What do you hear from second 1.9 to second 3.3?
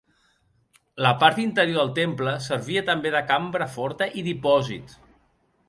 temple servia també de